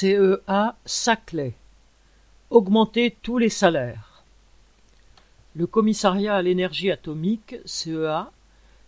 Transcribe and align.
CEA 0.00 0.76
Saclay. 0.84 1.54
Augmenter 2.50 3.16
tous 3.20 3.38
les 3.38 3.48
salaires. 3.48 4.22
Le 5.56 5.66
Commissariat 5.66 6.36
à 6.36 6.42
l'énergie 6.42 6.92
atomique, 6.92 7.56
CEA, 7.64 8.30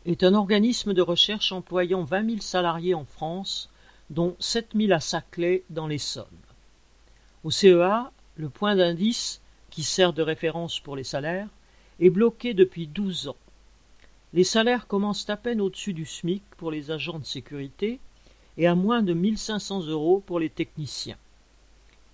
est 0.07 0.23
un 0.23 0.35
organisme 0.35 0.95
de 0.95 1.03
recherche 1.03 1.51
employant 1.51 2.05
20 2.05 2.27
000 2.27 2.41
salariés 2.41 2.95
en 2.95 3.05
France, 3.05 3.71
dont 4.11 4.37
7 4.39 4.69
000 4.77 4.93
à 4.93 5.01
Saclay 5.01 5.65
dans 5.69 5.89
l'Essonne. 5.89 6.27
Au 7.43 7.51
CEA, 7.51 8.13
le 8.37 8.49
point 8.49 8.77
d'indice, 8.77 9.41
qui 9.71 9.83
sert 9.83 10.13
de 10.13 10.23
référence 10.23 10.79
pour 10.79 10.95
les 10.95 11.03
salaires, 11.03 11.49
est 11.99 12.11
bloqué 12.11 12.55
depuis 12.55 12.87
12 12.87 13.27
ans. 13.27 13.37
Les 14.33 14.45
salaires 14.45 14.87
commencent 14.87 15.29
à 15.29 15.37
peine 15.37 15.61
au-dessus 15.61 15.93
du 15.93 16.07
SMIC 16.07 16.45
pour 16.57 16.71
les 16.71 16.93
agents 16.93 17.19
de 17.19 17.27
sécurité 17.27 17.99
et 18.57 18.67
à 18.67 18.75
moins 18.75 19.03
de 19.03 19.15
1500 19.15 19.87
euros 19.87 20.23
pour 20.27 20.41
les 20.41 20.51
techniciens. 20.51 21.17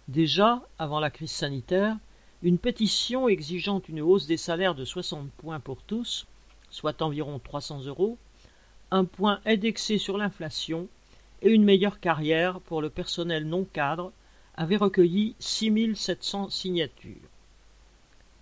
Déjà, 0.08 0.62
avant 0.78 1.00
la 1.00 1.10
crise 1.10 1.32
sanitaire, 1.32 1.96
une 2.42 2.58
pétition 2.58 3.28
exigeant 3.28 3.82
une 3.88 4.00
hausse 4.00 4.26
des 4.26 4.36
salaires 4.36 4.74
de 4.74 4.84
60 4.84 5.30
points 5.32 5.60
pour 5.60 5.82
tous, 5.82 6.26
soit 6.70 7.02
environ 7.02 7.40
300 7.42 7.86
euros, 7.86 8.18
un 8.90 9.04
point 9.04 9.40
indexé 9.44 9.98
sur 9.98 10.16
l'inflation 10.16 10.88
et 11.42 11.50
une 11.50 11.64
meilleure 11.64 12.00
carrière 12.00 12.60
pour 12.60 12.82
le 12.82 12.90
personnel 12.90 13.46
non 13.46 13.64
cadre 13.64 14.12
avait 14.54 14.76
recueilli 14.76 15.34
6700 15.38 16.50
signatures. 16.50 17.30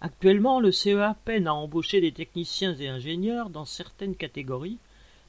Actuellement, 0.00 0.60
le 0.60 0.70
CEA 0.70 1.16
peine 1.24 1.46
à 1.46 1.54
embaucher 1.54 2.00
des 2.00 2.12
techniciens 2.12 2.74
et 2.76 2.88
ingénieurs 2.88 3.48
dans 3.48 3.64
certaines 3.64 4.16
catégories 4.16 4.78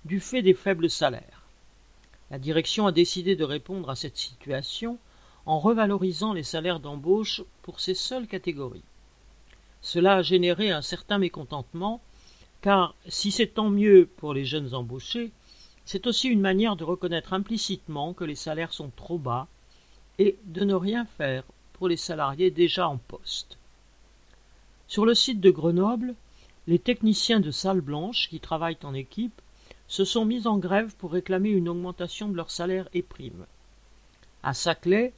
du 0.04 0.20
fait 0.20 0.42
des 0.42 0.54
faibles 0.54 0.90
salaires. 0.90 1.45
La 2.32 2.40
direction 2.40 2.88
a 2.88 2.92
décidé 2.92 3.36
de 3.36 3.44
répondre 3.44 3.90
à 3.90 3.96
cette 3.96 4.18
situation 4.18 4.98
en 5.46 5.60
revalorisant 5.60 6.34
les 6.34 6.44
salaires 6.44 6.80
d'embauche 6.80 7.44
pour 7.62 7.80
ces 7.80 7.94
seules 7.94 8.28
catégories. 8.28 8.84
Cela 9.82 10.16
a 10.16 10.22
généré 10.24 10.72
un 10.72 10.82
certain 10.82 11.20
mécontentement, 11.20 12.02
car 12.62 12.96
si 13.08 13.32
c'est 13.32 13.54
tant 13.54 13.70
mieux 13.70 14.10
pour 14.18 14.34
les 14.34 14.46
jeunes 14.46 14.74
embauchés, 14.74 15.32
c'est 15.86 16.08
aussi 16.08 16.28
une 16.28 16.42
manière 16.42 16.76
de 16.76 16.84
reconnaître 16.84 17.34
implicitement 17.34 18.14
que 18.14 18.24
les 18.24 18.36
salaires 18.36 18.74
sont 18.74 18.90
trop 18.96 19.20
bas 19.20 19.48
et 20.18 20.38
de 20.46 20.66
ne 20.66 20.74
rien 20.74 21.06
faire 21.06 21.44
pour 21.74 21.88
les 21.88 21.98
salariés 21.98 22.50
déjà 22.50 22.88
en 22.88 22.98
poste. 22.98 23.60
Sur 24.88 25.06
le 25.06 25.14
site 25.14 25.42
de 25.42 25.52
Grenoble, 25.52 26.16
les 26.66 26.80
techniciens 26.80 27.40
de 27.40 27.52
salle 27.52 27.82
blanche 27.82 28.30
qui 28.30 28.40
travaillent 28.40 28.78
en 28.82 28.96
équipe 28.96 29.40
se 29.88 30.06
sont 30.06 30.26
mis 30.26 30.48
en 30.48 30.58
grève 30.58 30.96
pour 30.96 31.12
réclamer 31.12 31.50
une 31.50 31.70
augmentation 31.70 32.28
de 32.28 32.36
leur 32.36 32.52
salaire 32.52 32.90
et 32.94 33.02
primes. 33.02 33.46
À 34.44 34.54
Saclay, 34.54 35.14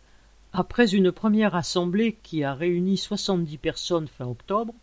après 0.53 0.95
une 0.95 1.11
première 1.11 1.55
assemblée 1.55 2.17
qui 2.23 2.43
a 2.43 2.53
réuni 2.53 2.97
soixante-dix 2.97 3.57
personnes 3.57 4.07
fin 4.07 4.27
octobre, 4.27 4.73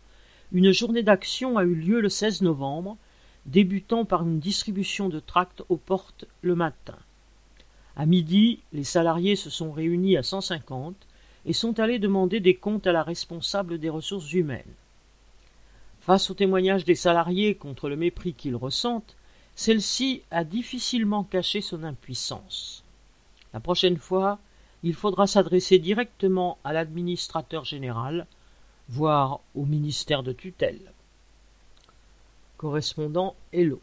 une 0.51 0.71
journée 0.71 1.03
d'action 1.03 1.57
a 1.57 1.63
eu 1.63 1.75
lieu 1.75 2.01
le 2.01 2.09
16 2.09 2.41
novembre, 2.41 2.97
débutant 3.45 4.05
par 4.05 4.23
une 4.23 4.39
distribution 4.39 5.09
de 5.09 5.19
tracts 5.19 5.63
aux 5.69 5.77
portes 5.77 6.25
le 6.41 6.55
matin. 6.55 6.97
À 7.95 8.05
midi, 8.05 8.59
les 8.73 8.83
salariés 8.83 9.35
se 9.35 9.49
sont 9.49 9.71
réunis 9.71 10.17
à 10.17 10.23
cent 10.23 10.41
cinquante 10.41 11.07
et 11.45 11.53
sont 11.53 11.79
allés 11.79 11.99
demander 11.99 12.39
des 12.39 12.55
comptes 12.55 12.87
à 12.87 12.91
la 12.91 13.03
responsable 13.03 13.77
des 13.77 13.89
ressources 13.89 14.33
humaines. 14.33 14.63
Face 16.01 16.29
au 16.29 16.33
témoignage 16.33 16.85
des 16.85 16.95
salariés 16.95 17.55
contre 17.55 17.89
le 17.89 17.95
mépris 17.95 18.33
qu'ils 18.33 18.55
ressentent, 18.55 19.15
celle-ci 19.55 20.21
a 20.31 20.43
difficilement 20.43 21.23
caché 21.23 21.61
son 21.61 21.83
impuissance. 21.83 22.83
La 23.53 23.59
prochaine 23.59 23.97
fois, 23.97 24.39
il 24.83 24.93
faudra 24.93 25.27
s'adresser 25.27 25.79
directement 25.79 26.57
à 26.63 26.73
l'administrateur 26.73 27.63
général, 27.63 28.27
voire 28.89 29.39
au 29.55 29.65
ministère 29.65 30.23
de 30.23 30.33
tutelle. 30.33 30.91
Correspondant 32.57 33.35
Hello. 33.51 33.81